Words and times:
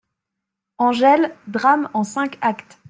=Angèle.= 0.79 1.37
Drame 1.45 1.87
en 1.93 2.03
cinq 2.03 2.39
actes. 2.41 2.79